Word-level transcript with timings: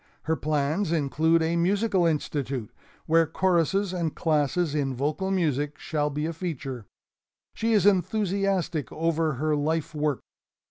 Her 0.23 0.35
plans 0.35 0.91
include 0.91 1.43
a 1.43 1.55
Musical 1.55 2.07
Institute 2.07 2.71
where 3.05 3.27
choruses 3.27 3.93
and 3.93 4.15
classes 4.15 4.73
in 4.73 4.95
vocal 4.95 5.29
music 5.29 5.77
shall 5.77 6.09
be 6.09 6.25
a 6.25 6.33
feature. 6.33 6.87
She 7.53 7.73
is 7.73 7.85
enthusiastic 7.85 8.91
over 8.91 9.33
her 9.33 9.55
life 9.55 9.93
work. 9.93 10.21